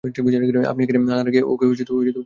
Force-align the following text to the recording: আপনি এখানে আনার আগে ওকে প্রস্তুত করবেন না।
আপনি 0.03 0.81
এখানে 0.83 0.99
আনার 1.07 1.27
আগে 1.27 1.41
ওকে 1.43 1.65
প্রস্তুত 1.67 1.89
করবেন 1.89 2.09
না। 2.09 2.19